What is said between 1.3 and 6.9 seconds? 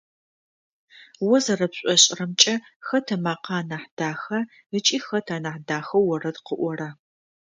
О зэрэпшӏошӏырэмкӏэ, хэт ымакъэ анахь даха ыкӏи хэт анахь дахэу орэд къыӏора?